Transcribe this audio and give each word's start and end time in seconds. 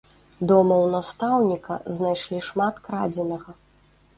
Дома 0.51 0.75
ў 0.85 0.95
настаўніка 0.95 1.77
знайшлі 1.99 2.43
шмат 2.49 2.83
крадзенага. 2.89 3.51